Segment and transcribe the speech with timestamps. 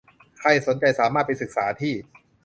[0.39, 1.93] ใครสนใจสามารถไปศึกษาที่